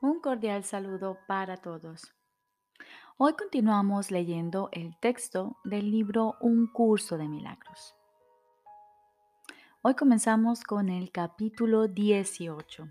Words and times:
Un 0.00 0.20
cordial 0.20 0.62
saludo 0.62 1.18
para 1.26 1.56
todos. 1.56 2.14
Hoy 3.16 3.32
continuamos 3.32 4.12
leyendo 4.12 4.68
el 4.70 4.96
texto 5.00 5.56
del 5.64 5.90
libro 5.90 6.36
Un 6.40 6.68
curso 6.68 7.18
de 7.18 7.26
milagros. 7.26 7.96
Hoy 9.82 9.96
comenzamos 9.96 10.62
con 10.62 10.88
el 10.88 11.10
capítulo 11.10 11.88
18. 11.88 12.86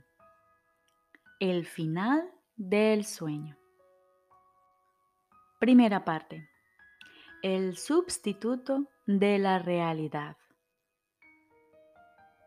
El 1.40 1.66
final 1.66 2.30
del 2.58 3.06
sueño. 3.06 3.58
Primera 5.62 6.04
parte. 6.04 6.50
El 7.42 7.78
sustituto 7.78 8.90
de 9.06 9.40
la 9.40 9.60
realidad. 9.60 10.36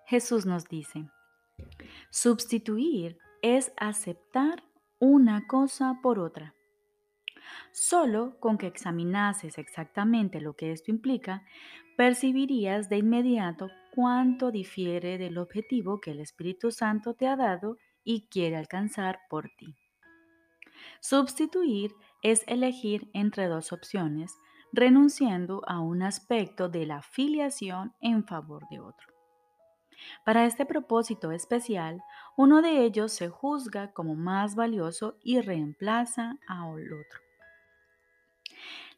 Jesús 0.04 0.44
nos 0.44 0.68
dice, 0.68 1.08
sustituir 2.10 3.16
es 3.42 3.72
aceptar 3.76 4.62
una 4.98 5.46
cosa 5.46 5.98
por 6.02 6.18
otra. 6.18 6.54
Solo 7.72 8.38
con 8.40 8.58
que 8.58 8.66
examinases 8.66 9.58
exactamente 9.58 10.40
lo 10.40 10.54
que 10.54 10.72
esto 10.72 10.90
implica, 10.90 11.44
percibirías 11.96 12.88
de 12.88 12.98
inmediato 12.98 13.70
cuánto 13.94 14.50
difiere 14.50 15.18
del 15.18 15.38
objetivo 15.38 16.00
que 16.00 16.12
el 16.12 16.20
Espíritu 16.20 16.70
Santo 16.70 17.14
te 17.14 17.26
ha 17.26 17.36
dado 17.36 17.76
y 18.04 18.28
quiere 18.28 18.56
alcanzar 18.56 19.20
por 19.28 19.50
ti. 19.58 19.74
Substituir 21.00 21.92
es 22.22 22.44
elegir 22.46 23.10
entre 23.12 23.46
dos 23.46 23.72
opciones, 23.72 24.38
renunciando 24.72 25.62
a 25.66 25.80
un 25.80 26.02
aspecto 26.02 26.68
de 26.68 26.86
la 26.86 27.02
filiación 27.02 27.94
en 28.00 28.24
favor 28.24 28.66
de 28.70 28.80
otro. 28.80 29.09
Para 30.24 30.44
este 30.44 30.66
propósito 30.66 31.32
especial, 31.32 32.02
uno 32.36 32.62
de 32.62 32.84
ellos 32.84 33.12
se 33.12 33.28
juzga 33.28 33.92
como 33.92 34.14
más 34.14 34.54
valioso 34.54 35.16
y 35.22 35.40
reemplaza 35.40 36.38
al 36.46 36.92
otro. 36.92 37.20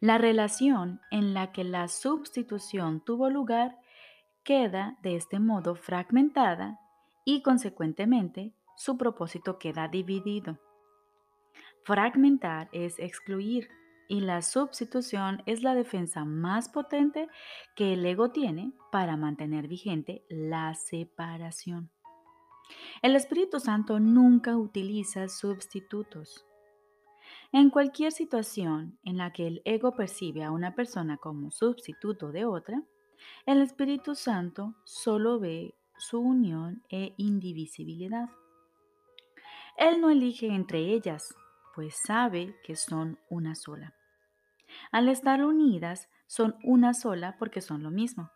La 0.01 0.19
relación 0.19 1.01
en 1.11 1.35
la 1.35 1.53
que 1.53 1.65
la 1.65 1.89
sustitución 1.89 3.01
tuvo 3.05 3.31
lugar 3.31 3.79
queda 4.43 4.99
de 5.03 5.17
este 5.17 5.39
modo 5.39 5.77
fragmentada 5.77 6.81
y 7.25 7.43
consecuentemente 7.43 8.53
su 8.77 8.99
propósito 8.99 9.59
queda 9.59 9.87
dividido. 9.89 10.59
Fragmentar 11.85 12.69
es 12.73 12.99
excluir 12.99 13.69
y 14.13 14.21
la 14.21 14.43
sustitución 14.43 15.43
es 15.47 15.63
la 15.63 15.75
defensa 15.75 16.27
más 16.27 16.69
potente 16.69 17.31
que 17.75 17.95
el 17.95 18.05
ego 18.05 18.31
tiene 18.31 18.75
para 18.91 19.17
mantener 19.17 19.69
vigente 19.69 20.23
la 20.29 20.75
separación. 20.75 21.91
El 23.01 23.17
Espíritu 23.17 23.59
Santo 23.59 24.01
nunca 24.01 24.59
utiliza 24.59 25.29
sustitutos. 25.29 26.45
En 27.53 27.71
cualquier 27.71 28.13
situación 28.13 28.99
en 29.03 29.17
la 29.17 29.33
que 29.33 29.47
el 29.47 29.63
ego 29.65 29.97
percibe 29.97 30.45
a 30.45 30.51
una 30.51 30.75
persona 30.75 31.17
como 31.17 31.51
sustituto 31.51 32.33
de 32.33 32.45
otra, 32.45 32.83
el 33.47 33.63
Espíritu 33.63 34.15
Santo 34.15 34.75
solo 34.85 35.41
ve 35.41 35.75
su 35.97 36.21
unión 36.21 36.83
e 36.91 37.15
indivisibilidad. 37.17 38.29
Él 39.79 40.03
no 40.03 40.11
elige 40.11 40.49
entre 40.49 40.81
ellas, 40.93 41.35
pues 41.75 41.97
sabe 42.07 42.55
que 42.63 42.77
son 42.77 43.19
una 43.31 43.55
sola. 43.55 43.95
Al 44.91 45.09
estar 45.09 45.45
unidas, 45.45 46.09
son 46.27 46.57
una 46.63 46.95
sola 46.95 47.37
porque 47.39 47.61
son 47.61 47.83
lo 47.83 47.91
mismo. 47.91 48.31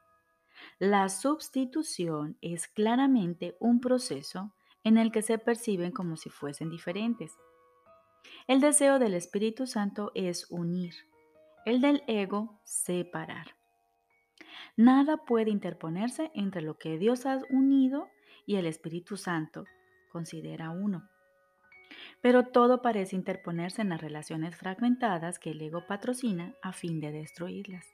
La 0.79 1.09
sustitución 1.09 2.37
es 2.41 2.69
claramente 2.69 3.57
un 3.61 3.81
proceso 3.81 4.55
en 4.85 4.99
el 4.99 5.11
que 5.13 5.23
se 5.23 5.39
perciben 5.39 5.93
como 5.93 6.17
si 6.17 6.31
fuesen 6.31 6.71
diferentes. 6.71 7.37
El 8.47 8.61
deseo 8.61 8.99
del 8.99 9.15
Espíritu 9.15 9.67
Santo 9.67 10.13
es 10.15 10.47
unir, 10.51 10.95
el 11.65 11.81
del 11.81 12.03
ego 12.07 12.61
separar. 12.65 13.57
Nada 14.77 15.17
puede 15.17 15.51
interponerse 15.51 16.31
entre 16.35 16.63
lo 16.63 16.77
que 16.79 16.99
Dios 16.99 17.27
ha 17.27 17.41
unido 17.51 18.09
y 18.47 18.57
el 18.57 18.67
Espíritu 18.67 19.17
Santo 19.17 19.65
considera 20.13 20.71
uno. 20.71 21.09
Pero 22.23 22.47
todo 22.47 22.83
parece 22.83 23.17
interponerse 23.17 23.83
en 23.83 23.91
las 23.91 24.01
relaciones 24.01 24.57
fragmentadas 24.57 25.39
que 25.39 25.51
el 25.51 25.63
ego 25.63 25.87
patrocina 25.87 26.55
a 26.63 26.73
fin 26.73 27.01
de 27.01 27.13
destruirlas. 27.13 27.87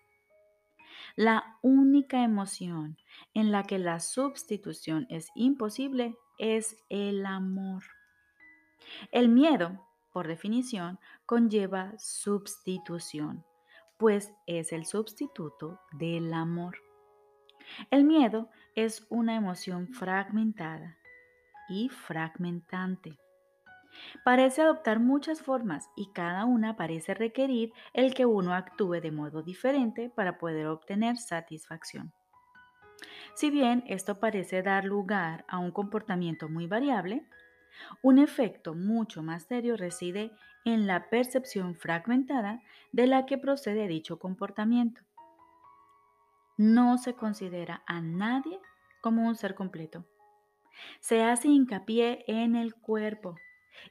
La 1.17 1.59
única 1.63 2.25
emoción 2.25 2.97
en 3.35 3.53
la 3.53 3.65
que 3.65 3.79
la 3.79 4.01
sustitución 4.01 5.07
es 5.11 5.29
imposible 5.35 6.17
es 6.39 6.77
el 6.89 7.27
amor. 7.27 7.83
El 9.11 9.29
miedo, 9.29 9.87
por 10.13 10.27
definición, 10.27 10.99
conlleva 11.27 11.93
sustitución, 11.99 13.45
pues 13.99 14.33
es 14.47 14.73
el 14.73 14.87
sustituto 14.87 15.81
del 15.93 16.33
amor. 16.33 16.77
El 17.91 18.05
miedo 18.05 18.51
es 18.75 19.07
una 19.09 19.37
emoción 19.37 19.89
fragmentada 19.89 20.99
y 21.69 21.89
fragmentante. 21.89 23.19
Parece 24.25 24.63
adoptar 24.63 25.01
muchas 25.01 25.43
formas 25.43 25.91
y 25.97 26.13
cada 26.13 26.45
una 26.45 26.77
parece 26.77 27.15
requerir 27.15 27.73
el 27.93 28.15
que 28.15 28.27
uno 28.27 28.55
actúe 28.55 29.01
de 29.01 29.11
modo 29.11 29.43
diferente 29.43 30.11
para 30.11 30.39
poder 30.39 30.67
obtener 30.67 31.17
satisfacción. 31.17 32.13
Si 33.35 33.51
bien 33.51 33.85
esto 33.87 34.21
parece 34.21 34.63
dar 34.63 34.85
lugar 34.85 35.45
a 35.49 35.59
un 35.59 35.71
comportamiento 35.71 36.49
muy 36.49 36.67
variable, 36.67 37.27
un 38.03 38.19
efecto 38.19 38.75
mucho 38.75 39.23
más 39.23 39.45
serio 39.45 39.77
reside 39.77 40.33
en 40.65 40.87
la 40.87 41.09
percepción 41.09 41.75
fragmentada 41.75 42.61
de 42.93 43.07
la 43.07 43.27
que 43.27 43.39
procede 43.39 43.89
dicho 43.89 44.19
comportamiento. 44.19 45.03
No 46.57 46.99
se 46.99 47.15
considera 47.15 47.83
a 47.87 48.01
nadie 48.01 48.61
como 49.01 49.27
un 49.27 49.35
ser 49.35 49.55
completo. 49.55 50.05
Se 51.01 51.23
hace 51.23 51.49
hincapié 51.49 52.25
en 52.29 52.55
el 52.55 52.75
cuerpo, 52.75 53.37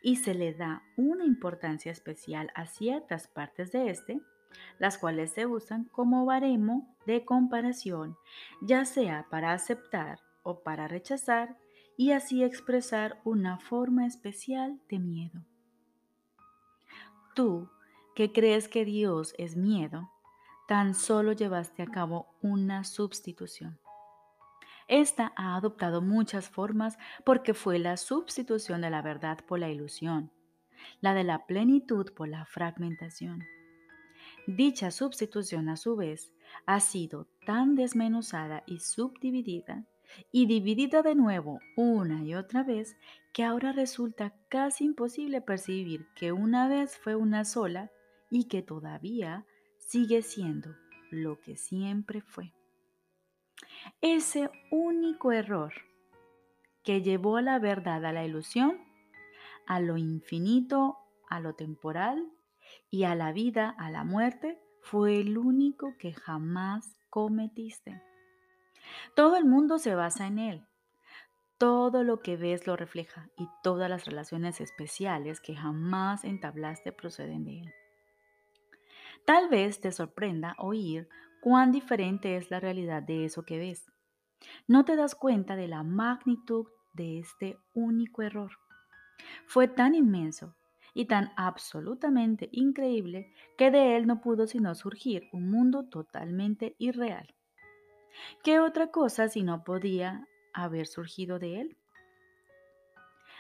y 0.01 0.17
se 0.17 0.33
le 0.33 0.53
da 0.53 0.83
una 0.97 1.25
importancia 1.25 1.91
especial 1.91 2.51
a 2.55 2.65
ciertas 2.65 3.27
partes 3.27 3.71
de 3.71 3.89
este, 3.89 4.21
las 4.79 4.97
cuales 4.97 5.31
se 5.31 5.45
usan 5.45 5.85
como 5.85 6.25
baremo 6.25 6.95
de 7.05 7.23
comparación, 7.25 8.17
ya 8.61 8.85
sea 8.85 9.27
para 9.29 9.53
aceptar 9.53 10.19
o 10.43 10.61
para 10.61 10.87
rechazar 10.87 11.57
y 11.97 12.11
así 12.11 12.43
expresar 12.43 13.21
una 13.23 13.59
forma 13.59 14.05
especial 14.05 14.79
de 14.89 14.99
miedo. 14.99 15.45
Tú, 17.35 17.69
que 18.15 18.31
crees 18.31 18.67
que 18.67 18.85
Dios 18.85 19.33
es 19.37 19.55
miedo, 19.55 20.09
tan 20.67 20.93
solo 20.93 21.31
llevaste 21.31 21.83
a 21.83 21.87
cabo 21.87 22.27
una 22.41 22.83
sustitución. 22.83 23.79
Esta 24.91 25.31
ha 25.38 25.56
adoptado 25.56 26.02
muchas 26.02 26.50
formas 26.50 26.97
porque 27.24 27.53
fue 27.53 27.79
la 27.79 27.96
sustitución 27.96 28.81
de 28.81 28.90
la 28.90 29.02
verdad 29.02 29.40
por 29.47 29.57
la 29.57 29.69
ilusión, 29.69 30.34
la 31.00 31.13
de 31.13 31.24
la 31.24 31.46
plenitud 31.46 32.12
por 32.13 32.28
la 32.28 32.44
fragmentación. 32.44 33.41
Dicha 34.47 34.91
sustitución 34.91 35.69
a 35.69 35.78
su 35.78 35.96
vez 35.96 36.34
ha 36.66 36.81
sido 36.81 37.29
tan 37.46 37.75
desmenuzada 37.75 38.63
y 38.68 38.79
subdividida 38.79 39.85
y 40.29 40.46
dividida 40.46 41.03
de 41.03 41.16
nuevo 41.16 41.62
una 41.78 42.25
y 42.25 42.35
otra 42.35 42.63
vez 42.63 42.97
que 43.31 43.46
ahora 43.46 43.72
resulta 43.72 44.34
casi 44.50 44.84
imposible 44.84 45.40
percibir 45.40 46.06
que 46.16 46.34
una 46.34 46.68
vez 46.68 46.97
fue 46.97 47.16
una 47.16 47.46
sola 47.46 47.90
y 48.29 48.50
que 48.50 48.62
todavía 48.62 49.46
sigue 49.78 50.22
siendo 50.22 50.75
lo 51.12 51.40
que 51.40 51.56
siempre 51.56 52.19
fue. 52.19 52.52
Ese 54.01 54.49
único 54.72 55.31
error 55.31 55.73
que 56.83 57.01
llevó 57.01 57.37
a 57.37 57.41
la 57.41 57.59
verdad 57.59 58.05
a 58.05 58.11
la 58.11 58.25
ilusión, 58.25 58.79
a 59.67 59.79
lo 59.79 59.97
infinito, 59.97 60.97
a 61.29 61.39
lo 61.39 61.53
temporal 61.53 62.31
y 62.89 63.03
a 63.03 63.16
la 63.16 63.31
vida, 63.31 63.75
a 63.78 63.91
la 63.91 64.03
muerte, 64.03 64.59
fue 64.81 65.19
el 65.19 65.37
único 65.37 65.95
que 65.97 66.13
jamás 66.13 66.97
cometiste. 67.09 68.01
Todo 69.16 69.37
el 69.37 69.45
mundo 69.45 69.78
se 69.78 69.95
basa 69.95 70.27
en 70.27 70.39
él. 70.39 70.66
Todo 71.57 72.03
lo 72.03 72.22
que 72.22 72.37
ves 72.37 72.66
lo 72.66 72.75
refleja 72.75 73.29
y 73.37 73.47
todas 73.61 73.89
las 73.89 74.05
relaciones 74.05 74.61
especiales 74.61 75.39
que 75.39 75.55
jamás 75.55 76.23
entablaste 76.23 76.91
proceden 76.91 77.43
de 77.43 77.59
él. 77.61 77.73
Tal 79.25 79.49
vez 79.49 79.79
te 79.79 79.91
sorprenda 79.91 80.55
oír 80.57 81.07
cuán 81.41 81.72
diferente 81.72 82.38
es 82.38 82.49
la 82.52 82.59
realidad 82.59 83.03
de 83.03 83.26
eso 83.26 83.43
que 83.43 83.58
ves. 83.58 83.91
No 84.67 84.85
te 84.85 84.96
das 84.96 85.16
cuenta 85.16 85.55
de 85.55 85.67
la 85.67 85.84
magnitud 85.84 86.67
de 86.93 87.20
este 87.20 87.58
único 87.73 88.22
error. 88.22 88.52
Fue 89.46 89.67
tan 89.67 89.96
inmenso 89.96 90.55
y 90.93 91.05
tan 91.05 91.32
absolutamente 91.35 92.49
increíble 92.52 93.34
que 93.58 93.72
de 93.72 93.97
él 93.97 94.08
no 94.08 94.22
pudo 94.22 94.47
sino 94.47 94.76
surgir 94.76 95.29
un 95.32 95.49
mundo 95.49 95.90
totalmente 95.90 96.76
irreal. 96.78 97.34
¿Qué 98.44 98.59
otra 98.59 98.87
cosa 98.87 99.29
si 99.29 99.44
no 99.44 99.64
podía 99.64 100.28
haber 100.53 100.87
surgido 100.87 101.40
de 101.40 101.61
él? 101.61 101.78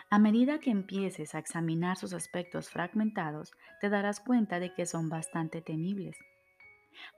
A 0.09 0.19
medida 0.19 0.59
que 0.59 0.71
empieces 0.71 1.35
a 1.35 1.39
examinar 1.39 1.97
sus 1.97 2.13
aspectos 2.13 2.69
fragmentados, 2.69 3.51
te 3.79 3.89
darás 3.89 4.19
cuenta 4.19 4.59
de 4.59 4.73
que 4.73 4.85
son 4.85 5.09
bastante 5.09 5.61
temibles. 5.61 6.17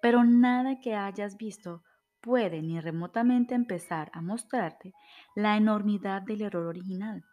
Pero 0.01 0.23
nada 0.23 0.79
que 0.79 0.95
hayas 0.95 1.37
visto 1.37 1.83
puede 2.21 2.61
ni 2.61 2.79
remotamente 2.79 3.53
empezar 3.53 4.09
a 4.13 4.21
mostrarte 4.21 4.93
la 5.35 5.57
enormidad 5.57 6.21
del 6.21 6.41
error 6.41 6.67
original, 6.67 7.23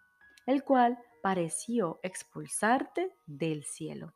el 0.46 0.64
cual 0.64 0.98
pareció 1.22 2.00
expulsarte 2.02 3.14
del 3.26 3.64
cielo, 3.64 4.14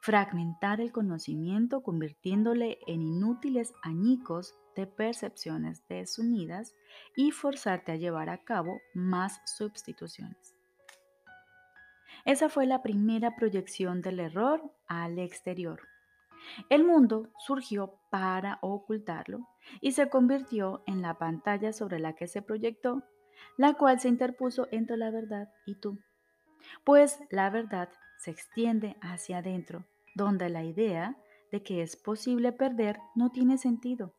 fragmentar 0.00 0.80
el 0.80 0.90
conocimiento 0.90 1.82
convirtiéndole 1.82 2.78
en 2.86 3.02
inútiles 3.02 3.72
añicos 3.82 4.54
de 4.74 4.86
percepciones 4.86 5.86
desunidas 5.88 6.74
y 7.16 7.30
forzarte 7.30 7.92
a 7.92 7.96
llevar 7.96 8.28
a 8.28 8.38
cabo 8.38 8.80
más 8.94 9.40
sustituciones. 9.44 10.54
Esa 12.24 12.48
fue 12.48 12.66
la 12.66 12.82
primera 12.82 13.36
proyección 13.36 14.02
del 14.02 14.20
error 14.20 14.62
al 14.86 15.18
exterior. 15.18 15.80
El 16.70 16.84
mundo 16.84 17.28
surgió 17.38 17.98
para 18.10 18.58
ocultarlo 18.62 19.48
y 19.80 19.92
se 19.92 20.08
convirtió 20.08 20.82
en 20.86 21.02
la 21.02 21.18
pantalla 21.18 21.72
sobre 21.72 21.98
la 21.98 22.14
que 22.14 22.26
se 22.26 22.42
proyectó, 22.42 23.02
la 23.56 23.74
cual 23.74 24.00
se 24.00 24.08
interpuso 24.08 24.68
entre 24.70 24.96
la 24.96 25.10
verdad 25.10 25.48
y 25.66 25.76
tú. 25.76 25.98
Pues 26.84 27.20
la 27.30 27.50
verdad 27.50 27.88
se 28.18 28.30
extiende 28.30 28.96
hacia 29.00 29.38
adentro, 29.38 29.84
donde 30.14 30.48
la 30.48 30.64
idea 30.64 31.16
de 31.52 31.62
que 31.62 31.82
es 31.82 31.96
posible 31.96 32.52
perder 32.52 32.98
no 33.14 33.30
tiene 33.30 33.58
sentido 33.58 34.14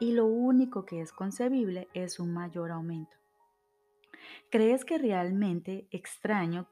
y 0.00 0.12
lo 0.12 0.26
único 0.26 0.84
que 0.84 1.00
es 1.00 1.12
concebible 1.12 1.88
es 1.94 2.18
un 2.18 2.32
mayor 2.32 2.70
aumento. 2.70 3.16
¿Crees 4.50 4.84
que 4.84 4.98
realmente 4.98 5.88
extraño 5.90 6.68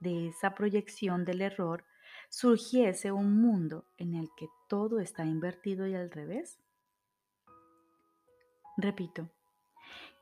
de 0.00 0.28
esa 0.28 0.54
proyección 0.54 1.24
del 1.24 1.42
error 1.42 1.84
surgiese 2.30 3.10
un 3.10 3.42
mundo 3.42 3.84
en 3.98 4.14
el 4.14 4.30
que 4.36 4.46
todo 4.68 5.00
está 5.00 5.26
invertido 5.26 5.86
y 5.88 5.96
al 5.96 6.10
revés? 6.12 6.60
Repito, 8.76 9.28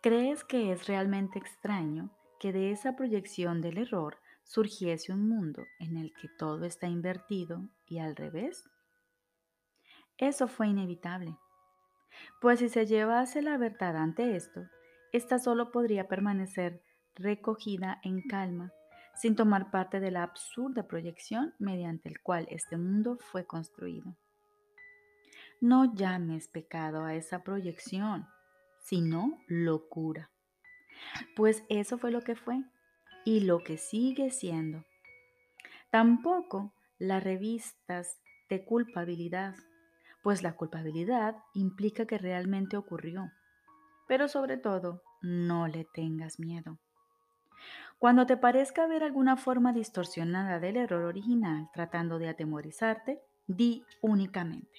¿crees 0.00 0.42
que 0.42 0.72
es 0.72 0.86
realmente 0.86 1.38
extraño 1.38 2.10
que 2.40 2.50
de 2.52 2.72
esa 2.72 2.96
proyección 2.96 3.60
del 3.60 3.76
error 3.76 4.16
surgiese 4.42 5.12
un 5.12 5.28
mundo 5.28 5.66
en 5.78 5.98
el 5.98 6.14
que 6.14 6.28
todo 6.38 6.64
está 6.64 6.88
invertido 6.88 7.68
y 7.86 7.98
al 7.98 8.16
revés? 8.16 8.64
Eso 10.16 10.48
fue 10.48 10.68
inevitable, 10.68 11.36
pues 12.40 12.60
si 12.60 12.70
se 12.70 12.86
llevase 12.86 13.42
la 13.42 13.58
verdad 13.58 13.96
ante 13.96 14.34
esto, 14.34 14.62
ésta 15.12 15.38
solo 15.38 15.70
podría 15.70 16.08
permanecer 16.08 16.82
recogida 17.14 18.00
en 18.02 18.22
calma 18.22 18.72
sin 19.20 19.36
tomar 19.36 19.70
parte 19.70 20.00
de 20.00 20.10
la 20.10 20.22
absurda 20.22 20.86
proyección 20.86 21.54
mediante 21.58 22.08
el 22.08 22.20
cual 22.20 22.46
este 22.50 22.76
mundo 22.76 23.18
fue 23.20 23.46
construido. 23.46 24.16
No 25.60 25.92
llames 25.94 26.48
pecado 26.48 27.04
a 27.04 27.14
esa 27.14 27.42
proyección, 27.42 28.26
sino 28.80 29.38
locura, 29.48 30.30
pues 31.36 31.64
eso 31.68 31.98
fue 31.98 32.10
lo 32.10 32.22
que 32.22 32.36
fue 32.36 32.62
y 33.24 33.40
lo 33.40 33.62
que 33.62 33.76
sigue 33.76 34.30
siendo. 34.30 34.84
Tampoco 35.90 36.72
las 36.98 37.22
revistas 37.22 38.20
de 38.48 38.64
culpabilidad, 38.64 39.54
pues 40.22 40.42
la 40.42 40.54
culpabilidad 40.54 41.36
implica 41.54 42.06
que 42.06 42.18
realmente 42.18 42.76
ocurrió. 42.76 43.30
Pero 44.06 44.28
sobre 44.28 44.56
todo, 44.56 45.02
no 45.20 45.68
le 45.68 45.84
tengas 45.84 46.38
miedo. 46.38 46.78
Cuando 47.98 48.26
te 48.26 48.36
parezca 48.36 48.86
ver 48.86 49.02
alguna 49.02 49.36
forma 49.36 49.72
distorsionada 49.72 50.60
del 50.60 50.76
error 50.76 51.04
original 51.04 51.68
tratando 51.72 52.20
de 52.20 52.28
atemorizarte, 52.28 53.20
di 53.48 53.84
únicamente, 54.02 54.78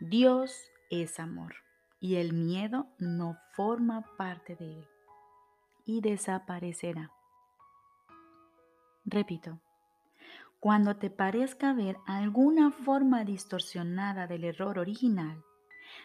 Dios 0.00 0.70
es 0.90 1.20
amor 1.20 1.56
y 2.00 2.16
el 2.16 2.32
miedo 2.32 2.86
no 2.98 3.36
forma 3.52 4.06
parte 4.16 4.56
de 4.56 4.78
él 4.78 4.88
y 5.84 6.00
desaparecerá. 6.00 7.10
Repito, 9.04 9.60
cuando 10.60 10.96
te 10.96 11.10
parezca 11.10 11.74
ver 11.74 11.98
alguna 12.06 12.70
forma 12.70 13.24
distorsionada 13.24 14.26
del 14.26 14.44
error 14.44 14.78
original, 14.78 15.44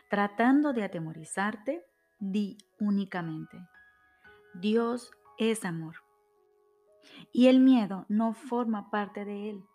tratando 0.10 0.74
de 0.74 0.84
atemorizarte, 0.84 1.86
di 2.20 2.58
únicamente, 2.80 3.58
Dios 4.54 5.12
es 5.38 5.66
amor. 5.66 5.96
Y 7.32 7.48
el 7.48 7.60
miedo 7.60 8.06
no 8.10 8.34
forma 8.34 8.90
parte 8.90 9.26
de 9.26 9.50
él 9.50 9.66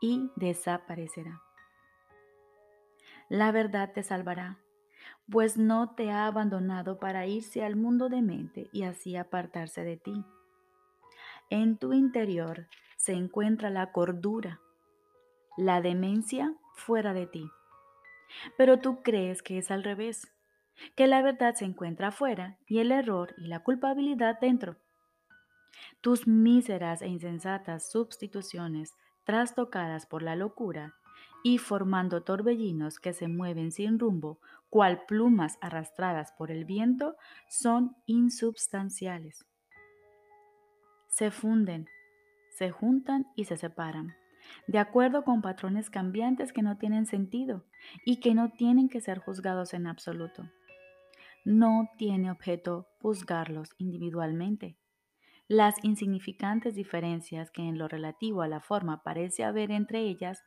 y 0.00 0.30
desaparecerá. 0.36 1.42
La 3.28 3.52
verdad 3.52 3.92
te 3.92 4.02
salvará, 4.02 4.58
pues 5.30 5.56
no 5.56 5.94
te 5.94 6.10
ha 6.10 6.26
abandonado 6.26 6.98
para 6.98 7.26
irse 7.26 7.64
al 7.64 7.76
mundo 7.76 8.08
de 8.08 8.22
mente 8.22 8.68
y 8.72 8.82
así 8.82 9.16
apartarse 9.16 9.82
de 9.82 9.96
ti. 9.96 10.24
En 11.50 11.78
tu 11.78 11.92
interior 11.92 12.68
se 12.96 13.12
encuentra 13.12 13.70
la 13.70 13.92
cordura, 13.92 14.60
la 15.56 15.80
demencia 15.80 16.54
fuera 16.74 17.14
de 17.14 17.26
ti. 17.26 17.50
Pero 18.56 18.80
tú 18.80 19.02
crees 19.02 19.42
que 19.42 19.58
es 19.58 19.70
al 19.70 19.84
revés, 19.84 20.32
que 20.96 21.06
la 21.06 21.22
verdad 21.22 21.54
se 21.54 21.64
encuentra 21.64 22.08
afuera 22.08 22.58
y 22.66 22.78
el 22.78 22.92
error 22.92 23.34
y 23.38 23.46
la 23.46 23.60
culpabilidad 23.60 24.38
dentro. 24.40 24.76
Tus 26.00 26.26
míseras 26.26 27.02
e 27.02 27.08
insensatas 27.08 27.90
sustituciones, 27.90 28.94
trastocadas 29.24 30.06
por 30.06 30.22
la 30.22 30.36
locura 30.36 30.94
y 31.42 31.58
formando 31.58 32.22
torbellinos 32.22 32.98
que 32.98 33.12
se 33.12 33.28
mueven 33.28 33.70
sin 33.70 33.98
rumbo, 33.98 34.38
cual 34.70 35.04
plumas 35.06 35.58
arrastradas 35.60 36.32
por 36.32 36.50
el 36.50 36.64
viento, 36.64 37.16
son 37.48 37.96
insubstanciales. 38.06 39.46
Se 41.08 41.30
funden, 41.30 41.86
se 42.56 42.70
juntan 42.70 43.26
y 43.36 43.44
se 43.44 43.56
separan, 43.56 44.14
de 44.66 44.78
acuerdo 44.78 45.22
con 45.22 45.42
patrones 45.42 45.90
cambiantes 45.90 46.52
que 46.52 46.62
no 46.62 46.78
tienen 46.78 47.06
sentido 47.06 47.64
y 48.04 48.20
que 48.20 48.34
no 48.34 48.52
tienen 48.52 48.88
que 48.88 49.00
ser 49.00 49.18
juzgados 49.18 49.74
en 49.74 49.86
absoluto. 49.86 50.50
No 51.44 51.90
tiene 51.98 52.30
objeto 52.30 52.88
juzgarlos 53.00 53.74
individualmente. 53.76 54.78
Las 55.48 55.82
insignificantes 55.84 56.74
diferencias 56.74 57.50
que 57.50 57.62
en 57.62 57.76
lo 57.76 57.86
relativo 57.86 58.40
a 58.40 58.48
la 58.48 58.60
forma 58.60 59.02
parece 59.02 59.44
haber 59.44 59.70
entre 59.70 60.00
ellas 60.00 60.42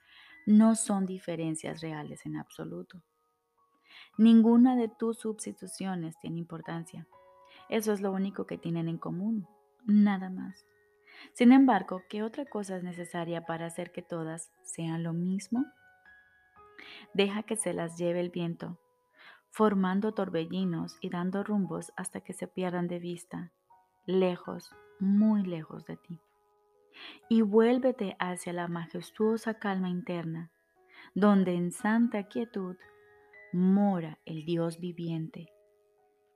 no 0.48 0.76
son 0.76 1.06
diferencias 1.06 1.82
reales 1.82 2.26
en 2.26 2.38
absoluto. 2.38 3.04
Ninguna 4.18 4.76
de 4.76 4.88
tus 4.88 5.20
sustituciones 5.20 6.18
tiene 6.20 6.40
importancia. 6.40 7.08
Eso 7.70 7.94
es 7.94 8.02
lo 8.02 8.12
único 8.12 8.48
que 8.48 8.58
tienen 8.58 8.88
en 8.88 8.98
común, 8.98 9.48
nada 9.86 10.32
más. 10.32 10.66
Sin 11.34 11.52
embargo, 11.52 12.02
¿qué 12.10 12.24
otra 12.24 12.46
cosa 12.46 12.78
es 12.78 12.84
necesaria 12.84 13.46
para 13.46 13.68
hacer 13.68 13.92
que 13.92 14.02
todas 14.02 14.52
sean 14.64 15.04
lo 15.04 15.14
mismo? 15.14 15.66
Deja 17.14 17.44
que 17.44 17.56
se 17.56 17.74
las 17.74 17.98
lleve 17.98 18.20
el 18.20 18.30
viento, 18.30 18.80
formando 19.52 20.14
torbellinos 20.14 20.98
y 21.02 21.10
dando 21.10 21.44
rumbos 21.44 21.92
hasta 21.96 22.22
que 22.22 22.34
se 22.34 22.48
pierdan 22.48 22.88
de 22.88 23.00
vista, 23.00 23.52
lejos, 24.06 24.76
muy 25.00 25.44
lejos 25.44 25.86
de 25.86 25.98
ti. 25.98 26.20
Y 27.30 27.42
vuélvete 27.42 28.16
hacia 28.20 28.54
la 28.54 28.68
majestuosa 28.68 29.56
calma 29.56 29.90
interna, 29.90 30.52
donde 31.14 31.54
en 31.54 31.72
santa 31.72 32.24
quietud 32.24 32.76
mora 33.54 34.20
el 34.26 34.46
Dios 34.46 34.80
viviente, 34.80 35.48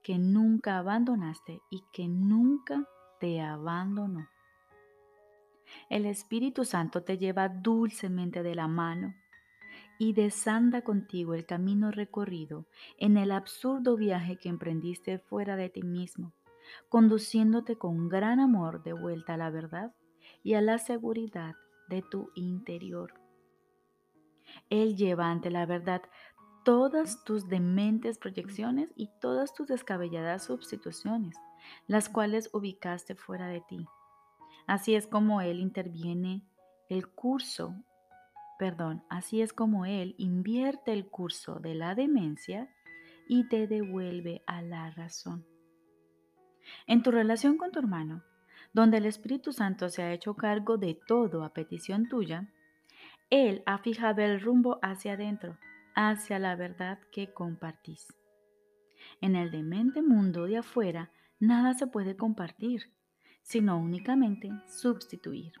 que 0.02 0.18
nunca 0.18 0.78
abandonaste 0.78 1.60
y 1.70 1.82
que 1.92 2.08
nunca 2.08 2.86
te 3.20 3.40
abandonó. 3.40 4.28
El 5.88 6.06
Espíritu 6.06 6.64
Santo 6.64 7.02
te 7.02 7.18
lleva 7.18 7.48
dulcemente 7.48 8.42
de 8.42 8.54
la 8.54 8.68
mano 8.68 9.14
y 9.98 10.12
desanda 10.12 10.82
contigo 10.82 11.34
el 11.34 11.46
camino 11.46 11.90
recorrido 11.90 12.66
en 12.98 13.16
el 13.16 13.30
absurdo 13.30 13.96
viaje 13.96 14.36
que 14.36 14.48
emprendiste 14.48 15.18
fuera 15.18 15.56
de 15.56 15.68
ti 15.68 15.82
mismo, 15.82 16.32
conduciéndote 16.88 17.76
con 17.76 18.08
gran 18.08 18.40
amor 18.40 18.82
de 18.82 18.92
vuelta 18.92 19.34
a 19.34 19.36
la 19.36 19.50
verdad 19.50 19.94
y 20.42 20.54
a 20.54 20.60
la 20.60 20.78
seguridad 20.78 21.54
de 21.88 22.02
tu 22.02 22.30
interior. 22.34 23.14
Él 24.70 24.96
lleva 24.96 25.30
ante 25.30 25.50
la 25.50 25.66
verdad 25.66 26.02
todas 26.64 27.24
tus 27.24 27.48
dementes 27.48 28.18
proyecciones 28.18 28.92
y 28.96 29.10
todas 29.20 29.54
tus 29.54 29.66
descabelladas 29.66 30.44
sustituciones, 30.44 31.36
las 31.86 32.08
cuales 32.08 32.50
ubicaste 32.52 33.14
fuera 33.14 33.48
de 33.48 33.60
ti 33.62 33.86
Así 34.66 34.94
es 34.94 35.06
como 35.06 35.40
Él 35.40 35.58
interviene 35.58 36.44
el 36.88 37.08
curso, 37.08 37.74
perdón, 38.58 39.04
así 39.08 39.42
es 39.42 39.52
como 39.52 39.86
Él 39.86 40.14
invierte 40.18 40.92
el 40.92 41.08
curso 41.08 41.58
de 41.58 41.74
la 41.74 41.94
demencia 41.94 42.68
y 43.28 43.48
te 43.48 43.66
devuelve 43.66 44.42
a 44.46 44.62
la 44.62 44.90
razón. 44.90 45.46
En 46.92 47.02
tu 47.02 47.10
relación 47.10 47.56
con 47.56 47.70
tu 47.70 47.78
hermano, 47.78 48.22
donde 48.74 48.98
el 48.98 49.06
Espíritu 49.06 49.54
Santo 49.54 49.88
se 49.88 50.02
ha 50.02 50.12
hecho 50.12 50.34
cargo 50.34 50.76
de 50.76 51.00
todo 51.08 51.42
a 51.42 51.54
petición 51.54 52.06
tuya, 52.06 52.52
Él 53.30 53.62
ha 53.64 53.78
fijado 53.78 54.20
el 54.20 54.42
rumbo 54.42 54.78
hacia 54.82 55.14
adentro, 55.14 55.56
hacia 55.94 56.38
la 56.38 56.54
verdad 56.54 56.98
que 57.10 57.32
compartís. 57.32 58.14
En 59.22 59.36
el 59.36 59.50
demente 59.50 60.02
mundo 60.02 60.44
de 60.44 60.58
afuera, 60.58 61.10
nada 61.40 61.72
se 61.72 61.86
puede 61.86 62.14
compartir, 62.14 62.92
sino 63.40 63.78
únicamente 63.78 64.50
sustituir. 64.68 65.54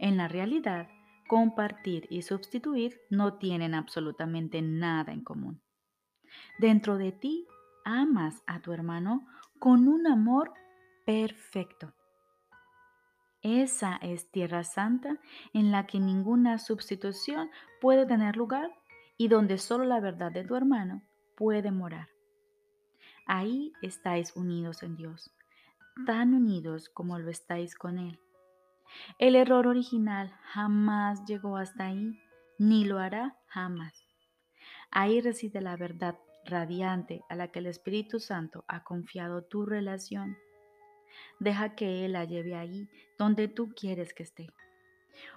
En 0.00 0.16
la 0.16 0.26
realidad, 0.26 0.88
compartir 1.28 2.08
y 2.10 2.22
sustituir 2.22 3.00
no 3.10 3.34
tienen 3.34 3.74
absolutamente 3.74 4.60
nada 4.60 5.12
en 5.12 5.22
común. 5.22 5.62
Dentro 6.58 6.98
de 6.98 7.12
ti 7.12 7.46
amas 7.84 8.42
a 8.48 8.60
tu 8.60 8.72
hermano 8.72 9.24
con 9.60 9.88
un 9.88 10.06
amor 10.06 10.54
perfecto. 11.04 11.92
Esa 13.42 13.96
es 13.96 14.30
tierra 14.30 14.64
santa 14.64 15.18
en 15.52 15.70
la 15.70 15.86
que 15.86 16.00
ninguna 16.00 16.58
sustitución 16.58 17.50
puede 17.80 18.06
tener 18.06 18.36
lugar 18.36 18.70
y 19.18 19.28
donde 19.28 19.58
solo 19.58 19.84
la 19.84 20.00
verdad 20.00 20.32
de 20.32 20.44
tu 20.44 20.56
hermano 20.56 21.02
puede 21.36 21.70
morar. 21.70 22.08
Ahí 23.26 23.72
estáis 23.82 24.34
unidos 24.34 24.82
en 24.82 24.96
Dios, 24.96 25.30
tan 26.06 26.34
unidos 26.34 26.88
como 26.88 27.18
lo 27.18 27.30
estáis 27.30 27.74
con 27.74 27.98
Él. 27.98 28.18
El 29.18 29.36
error 29.36 29.66
original 29.66 30.34
jamás 30.42 31.24
llegó 31.26 31.58
hasta 31.58 31.86
ahí, 31.86 32.18
ni 32.58 32.84
lo 32.84 32.98
hará 32.98 33.36
jamás. 33.46 33.92
Ahí 34.90 35.20
reside 35.20 35.60
la 35.60 35.76
verdad 35.76 36.18
radiante 36.44 37.22
a 37.28 37.34
la 37.34 37.48
que 37.48 37.60
el 37.60 37.66
Espíritu 37.66 38.20
Santo 38.20 38.64
ha 38.68 38.82
confiado 38.84 39.42
tu 39.42 39.66
relación. 39.66 40.36
Deja 41.38 41.74
que 41.74 42.04
Él 42.04 42.12
la 42.12 42.24
lleve 42.24 42.54
ahí 42.54 42.88
donde 43.18 43.48
tú 43.48 43.72
quieres 43.74 44.14
que 44.14 44.22
esté. 44.22 44.48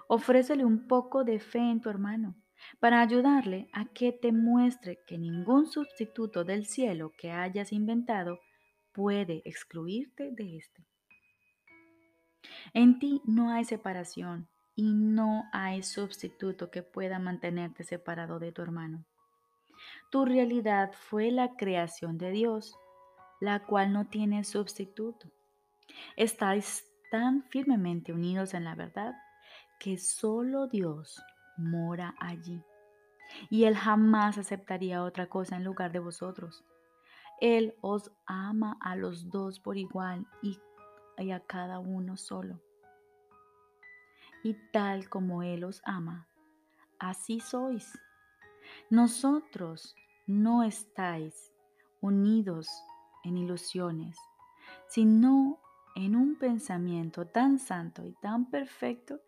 Ofrécele 0.07 0.65
un 0.65 0.87
poco 0.87 1.23
de 1.23 1.39
fe 1.39 1.59
en 1.59 1.81
tu 1.81 1.89
hermano 1.89 2.35
para 2.79 3.01
ayudarle 3.01 3.67
a 3.73 3.85
que 3.85 4.11
te 4.11 4.31
muestre 4.31 4.99
que 5.05 5.17
ningún 5.17 5.67
sustituto 5.67 6.43
del 6.43 6.65
cielo 6.65 7.11
que 7.17 7.31
hayas 7.31 7.71
inventado 7.73 8.39
puede 8.93 9.41
excluirte 9.45 10.31
de 10.31 10.57
este. 10.57 10.85
En 12.73 12.99
ti 12.99 13.21
no 13.25 13.51
hay 13.51 13.65
separación 13.65 14.47
y 14.75 14.93
no 14.93 15.45
hay 15.51 15.83
sustituto 15.83 16.71
que 16.71 16.83
pueda 16.83 17.19
mantenerte 17.19 17.83
separado 17.83 18.39
de 18.39 18.51
tu 18.51 18.61
hermano. 18.61 19.05
Tu 20.09 20.25
realidad 20.25 20.91
fue 20.93 21.31
la 21.31 21.55
creación 21.55 22.17
de 22.17 22.31
Dios, 22.31 22.77
la 23.39 23.65
cual 23.65 23.93
no 23.93 24.05
tiene 24.05 24.43
sustituto. 24.43 25.29
Estáis 26.15 26.85
tan 27.11 27.43
firmemente 27.43 28.13
unidos 28.13 28.53
en 28.53 28.63
la 28.63 28.75
verdad 28.75 29.15
que 29.79 29.97
solo 29.97 30.67
Dios 30.67 31.21
mora 31.57 32.15
allí. 32.19 32.63
Y 33.49 33.65
Él 33.65 33.75
jamás 33.75 34.37
aceptaría 34.37 35.03
otra 35.03 35.27
cosa 35.27 35.57
en 35.57 35.63
lugar 35.63 35.91
de 35.91 35.99
vosotros. 35.99 36.63
Él 37.41 37.75
os 37.81 38.11
ama 38.25 38.77
a 38.81 38.95
los 38.95 39.29
dos 39.29 39.59
por 39.59 39.77
igual 39.77 40.25
y, 40.41 40.59
a 41.31 41.39
cada 41.41 41.79
uno 41.79 42.17
solo. 42.17 42.61
Y 44.43 44.55
tal 44.71 45.09
como 45.09 45.43
Él 45.43 45.63
os 45.63 45.81
ama, 45.85 46.27
así 46.99 47.39
sois. 47.39 47.97
Nosotros 48.89 49.95
no 50.27 50.63
estáis 50.63 51.51
unidos 52.01 52.67
en 53.23 53.37
ilusiones, 53.37 54.17
sino 54.87 55.59
en 55.95 56.15
un 56.15 56.37
pensamiento 56.37 57.27
tan 57.27 57.59
santo 57.59 58.05
y 58.05 58.13
tan 58.21 58.49
perfecto 58.49 59.19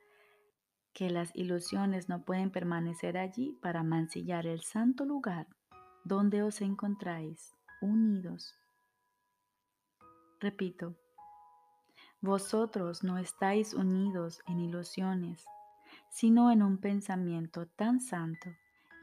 que 0.93 1.09
las 1.09 1.35
ilusiones 1.35 2.09
no 2.09 2.23
pueden 2.23 2.51
permanecer 2.51 3.17
allí 3.17 3.57
para 3.61 3.83
mancillar 3.83 4.47
el 4.47 4.61
santo 4.61 5.05
lugar 5.05 5.47
donde 6.05 6.43
os 6.43 6.61
encontráis 6.61 7.53
unidos. 7.81 8.55
Repito, 10.39 10.95
vosotros 12.21 13.03
no 13.03 13.17
estáis 13.17 13.73
unidos 13.73 14.39
en 14.47 14.59
ilusiones, 14.59 15.43
sino 16.09 16.51
en 16.51 16.61
un 16.63 16.77
pensamiento 16.77 17.67
tan 17.67 17.99
santo 17.99 18.49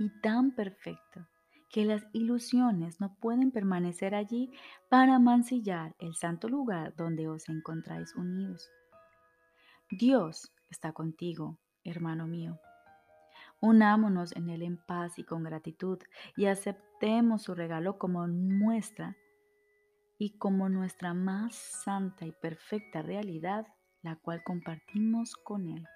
y 0.03 0.11
tan 0.21 0.51
perfecto 0.51 1.29
que 1.71 1.85
las 1.85 2.05
ilusiones 2.13 3.01
no 3.01 3.15
pueden 3.21 3.53
permanecer 3.53 4.17
allí 4.17 4.51
para 4.91 5.21
mancillar 5.21 5.95
el 6.01 6.17
santo 6.17 6.49
lugar 6.49 6.93
donde 6.97 7.29
os 7.29 7.49
encontráis 7.49 8.17
unidos. 8.17 8.69
Dios 9.93 10.53
está 10.71 10.93
contigo, 10.93 11.61
hermano 11.85 12.27
mío. 12.27 12.59
Unámonos 13.61 14.35
en 14.35 14.49
Él 14.49 14.63
en 14.63 14.77
paz 14.77 15.21
y 15.21 15.25
con 15.25 15.45
gratitud 15.45 16.01
y 16.37 16.47
aceptemos 16.47 17.43
su 17.43 17.55
regalo 17.55 17.97
como 17.97 18.27
muestra 18.27 19.17
y 20.19 20.37
como 20.37 20.69
nuestra 20.69 21.15
más 21.15 21.55
santa 21.55 22.27
y 22.27 22.33
perfecta 22.33 23.03
realidad, 23.03 23.69
la 24.03 24.17
cual 24.17 24.43
compartimos 24.43 25.37
con 25.37 25.69
Él. 25.69 25.87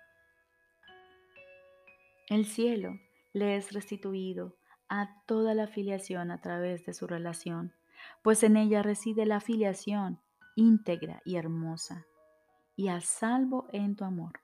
El 2.29 2.45
cielo 2.47 2.93
le 3.37 3.57
es 3.57 3.73
restituido 3.73 4.57
a 4.89 5.11
toda 5.27 5.53
la 5.53 5.67
filiación 5.67 6.31
a 6.31 6.41
través 6.41 6.87
de 6.87 6.95
su 6.95 7.07
relación, 7.07 7.75
pues 8.23 8.43
en 8.43 8.57
ella 8.57 8.83
reside 8.83 9.27
la 9.27 9.41
filiación 9.41 10.19
íntegra 10.55 11.21
y 11.27 11.37
hermosa, 11.37 12.07
y 12.77 12.89
a 12.89 13.03
salvo 13.03 13.69
en 13.73 13.95
tu 13.95 14.05
amor. 14.05 14.41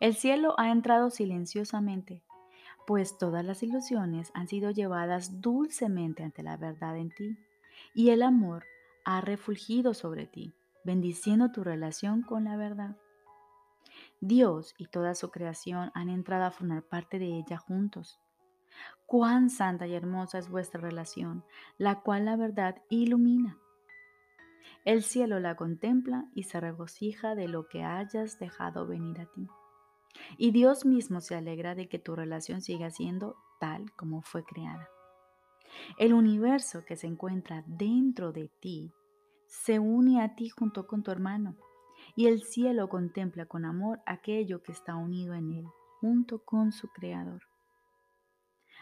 El 0.00 0.14
cielo 0.14 0.54
ha 0.58 0.70
entrado 0.70 1.08
silenciosamente, 1.08 2.22
pues 2.86 3.16
todas 3.16 3.42
las 3.42 3.62
ilusiones 3.62 4.32
han 4.34 4.48
sido 4.48 4.70
llevadas 4.70 5.40
dulcemente 5.40 6.22
ante 6.22 6.42
la 6.42 6.58
verdad 6.58 6.98
en 6.98 7.08
ti, 7.08 7.38
y 7.94 8.10
el 8.10 8.22
amor 8.22 8.66
ha 9.06 9.22
refulgido 9.22 9.94
sobre 9.94 10.26
ti, 10.26 10.52
bendiciendo 10.84 11.52
tu 11.52 11.64
relación 11.64 12.20
con 12.20 12.44
la 12.44 12.58
verdad. 12.58 12.98
Dios 14.20 14.74
y 14.78 14.86
toda 14.86 15.14
su 15.14 15.30
creación 15.30 15.90
han 15.94 16.08
entrado 16.08 16.44
a 16.44 16.50
formar 16.50 16.82
parte 16.82 17.18
de 17.18 17.38
ella 17.38 17.58
juntos 17.58 18.20
Cuán 19.06 19.48
santa 19.48 19.86
y 19.86 19.94
hermosa 19.94 20.38
es 20.38 20.50
vuestra 20.50 20.80
relación, 20.80 21.44
la 21.78 22.00
cual 22.02 22.26
la 22.26 22.36
verdad 22.36 22.82
ilumina. 22.90 23.58
El 24.84 25.02
cielo 25.02 25.40
la 25.40 25.56
contempla 25.56 26.26
y 26.34 26.44
se 26.44 26.60
regocija 26.60 27.34
de 27.34 27.48
lo 27.48 27.68
que 27.68 27.84
hayas 27.84 28.38
dejado 28.38 28.86
venir 28.86 29.20
a 29.20 29.26
ti. 29.26 29.48
Y 30.36 30.50
Dios 30.50 30.84
mismo 30.84 31.20
se 31.20 31.36
alegra 31.36 31.74
de 31.74 31.88
que 31.88 31.98
tu 31.98 32.16
relación 32.16 32.60
siga 32.60 32.90
siendo 32.90 33.36
tal 33.60 33.92
como 33.92 34.22
fue 34.22 34.44
creada. 34.44 34.88
El 35.98 36.12
universo 36.12 36.84
que 36.84 36.96
se 36.96 37.06
encuentra 37.06 37.64
dentro 37.66 38.32
de 38.32 38.50
ti 38.60 38.92
se 39.46 39.78
une 39.78 40.22
a 40.22 40.34
ti 40.34 40.50
junto 40.50 40.86
con 40.86 41.02
tu 41.02 41.10
hermano 41.10 41.56
y 42.16 42.26
el 42.26 42.42
cielo 42.42 42.88
contempla 42.88 43.46
con 43.46 43.64
amor 43.64 44.00
aquello 44.06 44.62
que 44.62 44.72
está 44.72 44.96
unido 44.96 45.34
en 45.34 45.52
él 45.52 45.66
junto 46.00 46.44
con 46.44 46.72
su 46.72 46.88
creador. 46.88 47.42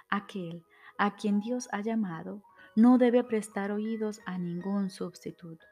Aquel 0.08 0.64
a 0.98 1.16
quien 1.16 1.40
Dios 1.40 1.68
ha 1.72 1.80
llamado 1.80 2.42
no 2.74 2.98
debe 2.98 3.24
prestar 3.24 3.70
oídos 3.70 4.20
a 4.26 4.38
ningún 4.38 4.90
sustituto. 4.90 5.64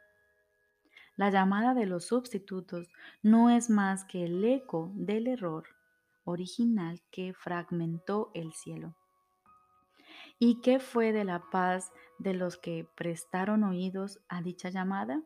La 1.15 1.29
llamada 1.29 1.73
de 1.73 1.85
los 1.85 2.05
sustitutos 2.07 2.89
no 3.21 3.49
es 3.49 3.69
más 3.69 4.03
que 4.03 4.25
el 4.25 4.43
eco 4.43 4.91
del 4.95 5.27
error 5.27 5.65
original 6.25 7.01
que 7.11 7.33
fragmentó 7.33 8.31
el 8.33 8.53
cielo. 8.53 8.95
¿Y 10.39 10.61
qué 10.61 10.79
fue 10.79 11.13
de 11.13 11.23
la 11.23 11.49
paz 11.49 11.91
de 12.17 12.33
los 12.33 12.57
que 12.57 12.87
prestaron 12.95 13.63
oídos 13.63 14.19
a 14.27 14.41
dicha 14.41 14.69
llamada? 14.69 15.21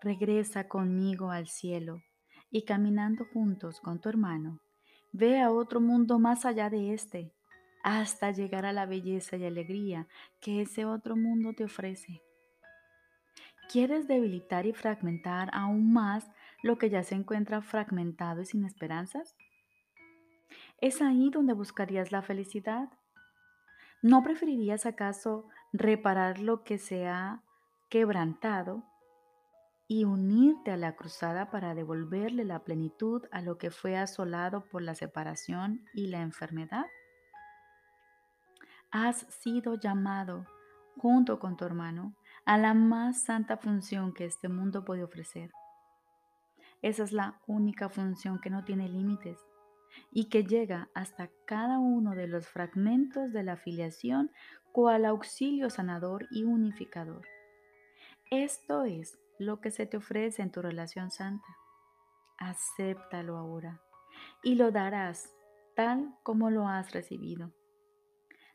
Regresa 0.00 0.68
conmigo 0.68 1.30
al 1.30 1.48
cielo 1.48 2.02
y 2.50 2.64
caminando 2.64 3.24
juntos 3.24 3.80
con 3.80 4.00
tu 4.00 4.08
hermano, 4.08 4.60
ve 5.12 5.40
a 5.40 5.50
otro 5.50 5.80
mundo 5.80 6.18
más 6.18 6.44
allá 6.44 6.70
de 6.70 6.94
este, 6.94 7.32
hasta 7.82 8.30
llegar 8.30 8.64
a 8.64 8.72
la 8.72 8.86
belleza 8.86 9.36
y 9.36 9.44
alegría 9.44 10.06
que 10.40 10.62
ese 10.62 10.84
otro 10.84 11.16
mundo 11.16 11.52
te 11.52 11.64
ofrece. 11.64 12.22
¿Quieres 13.70 14.08
debilitar 14.08 14.66
y 14.66 14.72
fragmentar 14.72 15.50
aún 15.52 15.92
más 15.92 16.30
lo 16.62 16.78
que 16.78 16.90
ya 16.90 17.02
se 17.02 17.14
encuentra 17.14 17.60
fragmentado 17.60 18.40
y 18.42 18.46
sin 18.46 18.64
esperanzas? 18.64 19.36
¿Es 20.80 21.02
ahí 21.02 21.28
donde 21.30 21.52
buscarías 21.52 22.12
la 22.12 22.22
felicidad? 22.22 22.88
¿No 24.00 24.22
preferirías 24.22 24.86
acaso 24.86 25.48
reparar 25.72 26.38
lo 26.38 26.62
que 26.62 26.78
se 26.78 27.08
ha 27.08 27.42
quebrantado 27.90 28.84
y 29.88 30.04
unirte 30.04 30.70
a 30.70 30.76
la 30.76 30.94
cruzada 30.94 31.50
para 31.50 31.74
devolverle 31.74 32.44
la 32.44 32.62
plenitud 32.62 33.24
a 33.32 33.40
lo 33.40 33.58
que 33.58 33.70
fue 33.70 33.96
asolado 33.96 34.68
por 34.68 34.82
la 34.82 34.94
separación 34.94 35.84
y 35.94 36.06
la 36.06 36.20
enfermedad? 36.20 36.86
has 38.90 39.26
sido 39.28 39.74
llamado 39.74 40.46
junto 40.96 41.38
con 41.38 41.56
tu 41.56 41.64
hermano, 41.64 42.14
a 42.44 42.58
la 42.58 42.74
más 42.74 43.22
santa 43.22 43.56
función 43.56 44.12
que 44.12 44.24
este 44.24 44.48
mundo 44.48 44.84
puede 44.84 45.04
ofrecer. 45.04 45.50
Esa 46.82 47.04
es 47.04 47.12
la 47.12 47.40
única 47.46 47.88
función 47.88 48.40
que 48.40 48.50
no 48.50 48.64
tiene 48.64 48.88
límites 48.88 49.38
y 50.10 50.28
que 50.28 50.44
llega 50.44 50.88
hasta 50.94 51.30
cada 51.44 51.78
uno 51.78 52.14
de 52.14 52.26
los 52.26 52.48
fragmentos 52.48 53.32
de 53.32 53.42
la 53.42 53.56
filiación 53.56 54.32
cual 54.72 55.04
auxilio 55.04 55.70
sanador 55.70 56.26
y 56.30 56.44
unificador. 56.44 57.26
Esto 58.30 58.84
es 58.84 59.18
lo 59.38 59.60
que 59.60 59.70
se 59.70 59.86
te 59.86 59.96
ofrece 59.96 60.42
en 60.42 60.50
tu 60.50 60.62
relación 60.62 61.10
santa. 61.10 61.56
Acéptalo 62.38 63.36
ahora 63.36 63.80
y 64.42 64.54
lo 64.54 64.70
darás 64.70 65.32
tal 65.74 66.14
como 66.22 66.50
lo 66.50 66.68
has 66.68 66.92
recibido. 66.92 67.52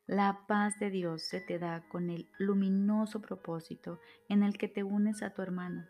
La 0.05 0.45
paz 0.47 0.77
de 0.79 0.89
Dios 0.89 1.23
se 1.23 1.39
te 1.39 1.59
da 1.59 1.87
con 1.87 2.09
el 2.09 2.29
luminoso 2.37 3.21
propósito 3.21 3.99
en 4.27 4.43
el 4.43 4.57
que 4.57 4.67
te 4.67 4.83
unes 4.83 5.23
a 5.23 5.33
tu 5.33 5.41
hermano. 5.41 5.85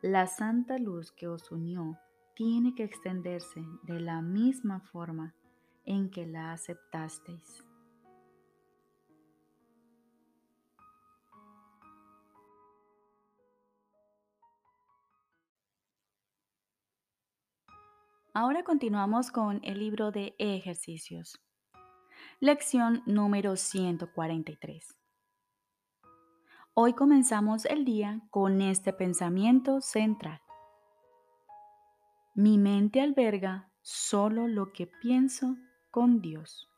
La 0.00 0.26
santa 0.26 0.78
luz 0.78 1.12
que 1.12 1.28
os 1.28 1.50
unió 1.50 1.98
tiene 2.34 2.74
que 2.74 2.84
extenderse 2.84 3.62
de 3.82 4.00
la 4.00 4.22
misma 4.22 4.80
forma 4.80 5.34
en 5.84 6.10
que 6.10 6.26
la 6.26 6.52
aceptasteis. 6.52 7.67
Ahora 18.40 18.62
continuamos 18.62 19.32
con 19.32 19.58
el 19.64 19.80
libro 19.80 20.12
de 20.12 20.36
ejercicios. 20.38 21.40
Lección 22.38 23.02
número 23.04 23.56
143. 23.56 24.96
Hoy 26.72 26.92
comenzamos 26.92 27.64
el 27.64 27.84
día 27.84 28.20
con 28.30 28.62
este 28.62 28.92
pensamiento 28.92 29.80
central. 29.80 30.40
Mi 32.36 32.58
mente 32.58 33.00
alberga 33.00 33.72
solo 33.82 34.46
lo 34.46 34.72
que 34.72 34.86
pienso 34.86 35.56
con 35.90 36.20
Dios. 36.20 36.68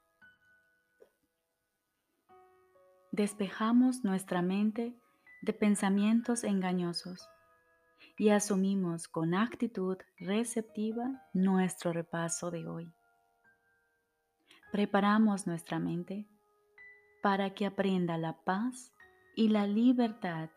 Despejamos 3.12 4.02
nuestra 4.02 4.40
mente 4.40 4.98
de 5.42 5.52
pensamientos 5.52 6.42
engañosos 6.42 7.28
y 8.20 8.28
asumimos 8.28 9.08
con 9.08 9.32
actitud 9.32 9.96
receptiva 10.18 11.26
nuestro 11.32 11.94
repaso 11.94 12.50
de 12.50 12.66
hoy. 12.68 12.92
Preparamos 14.70 15.46
nuestra 15.46 15.78
mente 15.78 16.28
para 17.22 17.54
que 17.54 17.64
aprenda 17.64 18.18
la 18.18 18.34
paz 18.44 18.92
y 19.34 19.48
la 19.48 19.66
libertad 19.66 20.50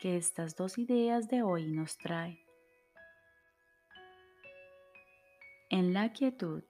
que 0.00 0.16
estas 0.16 0.56
dos 0.56 0.78
ideas 0.78 1.28
de 1.28 1.42
hoy 1.42 1.70
nos 1.70 1.98
traen. 1.98 2.38
En 5.68 5.92
la 5.92 6.10
quietud 6.14 6.64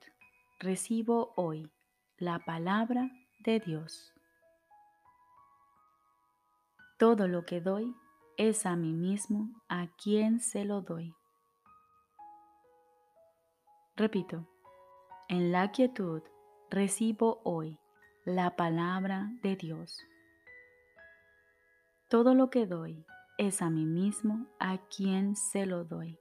recibo 0.59 1.33
hoy 1.37 1.71
la 2.19 2.41
palabra 2.41 3.09
de 3.39 3.61
Dios. 3.61 4.13
Todo 6.99 7.29
lo 7.29 7.47
que 7.47 7.61
doy 7.61 7.95
es 8.37 8.67
a 8.67 8.77
mí 8.77 8.93
mismo 8.93 9.49
a 9.69 9.89
quien 10.03 10.41
se 10.41 10.65
lo 10.65 10.81
doy. 10.81 11.15
Repito, 13.97 14.49
en 15.29 15.53
la 15.53 15.71
quietud 15.71 16.23
recibo 16.71 17.41
hoy 17.45 17.79
la 18.25 18.57
palabra 18.57 19.31
de 19.43 19.55
Dios. 19.57 20.01
Todo 22.09 22.35
lo 22.35 22.51
que 22.51 22.67
doy 22.67 23.05
es 23.39 23.63
a 23.63 23.71
mí 23.71 23.87
mismo 23.87 24.47
a 24.59 24.79
quien 24.79 25.37
se 25.37 25.67
lo 25.67 25.85
doy. 25.85 26.19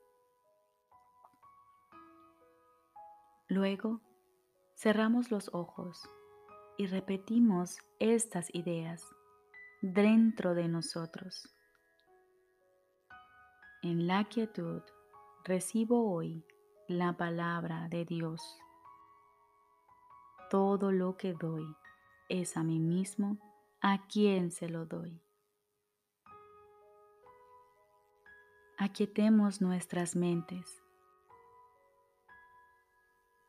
Luego, 3.47 4.01
cerramos 4.75 5.31
los 5.31 5.49
ojos 5.53 6.01
y 6.77 6.87
repetimos 6.87 7.77
estas 7.99 8.53
ideas 8.53 9.03
dentro 9.81 10.55
de 10.55 10.67
nosotros. 10.67 11.53
En 13.83 14.07
la 14.07 14.23
quietud 14.23 14.81
recibo 15.43 16.11
hoy 16.11 16.43
la 16.87 17.15
palabra 17.15 17.87
de 17.89 18.05
Dios. 18.05 18.41
Todo 20.49 20.91
lo 20.91 21.17
que 21.17 21.33
doy 21.33 21.65
es 22.29 22.57
a 22.57 22.63
mí 22.63 22.79
mismo 22.79 23.37
a 23.81 24.07
quien 24.07 24.49
se 24.49 24.69
lo 24.69 24.85
doy. 24.85 25.21
Aquietemos 28.77 29.61
nuestras 29.61 30.15
mentes 30.15 30.83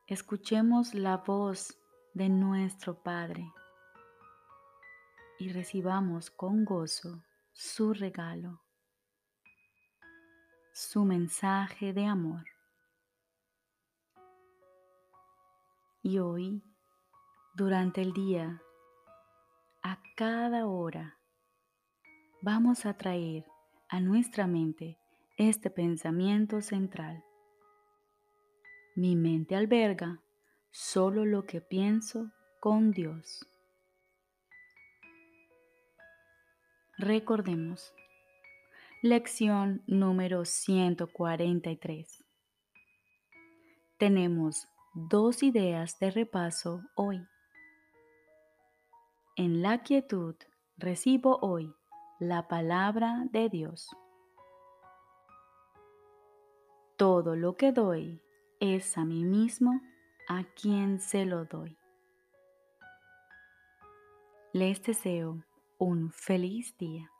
escuchemos 0.06 0.92
la 0.92 1.16
voz 1.16 1.78
de 2.12 2.28
nuestro 2.28 3.02
Padre 3.02 3.50
y 5.38 5.48
recibamos 5.48 6.30
con 6.30 6.64
gozo 6.64 7.22
su 7.52 7.94
regalo, 7.94 8.60
su 10.74 11.04
mensaje 11.04 11.92
de 11.92 12.04
amor. 12.04 12.44
Y 16.02 16.18
hoy, 16.18 16.64
durante 17.54 18.02
el 18.02 18.12
día, 18.12 18.60
a 19.84 20.02
cada 20.16 20.66
hora, 20.66 21.16
vamos 22.42 22.87
a 22.87 22.94
traer 22.94 23.46
a 23.88 24.00
nuestra 24.00 24.48
mente 24.48 24.98
este 25.38 25.70
pensamiento 25.70 26.60
central. 26.60 27.24
Mi 28.96 29.14
mente 29.14 29.54
alberga 29.54 30.20
solo 30.72 31.24
lo 31.24 31.46
que 31.46 31.60
pienso 31.60 32.32
con 32.58 32.90
Dios. 32.90 33.46
Recordemos. 36.98 37.94
Lección 39.06 39.82
número 39.86 40.46
143. 40.46 42.24
Tenemos 43.98 44.66
dos 44.94 45.42
ideas 45.42 45.98
de 45.98 46.10
repaso 46.10 46.80
hoy. 46.94 47.22
En 49.36 49.60
la 49.60 49.82
quietud 49.82 50.36
recibo 50.78 51.38
hoy 51.42 51.70
la 52.18 52.48
palabra 52.48 53.26
de 53.30 53.50
Dios. 53.50 53.94
Todo 56.96 57.36
lo 57.36 57.58
que 57.58 57.72
doy 57.72 58.22
es 58.58 58.96
a 58.96 59.04
mí 59.04 59.22
mismo 59.22 59.82
a 60.30 60.44
quien 60.44 60.98
se 60.98 61.26
lo 61.26 61.44
doy. 61.44 61.76
Les 64.54 64.82
deseo 64.82 65.44
un 65.76 66.10
feliz 66.10 66.74
día. 66.78 67.13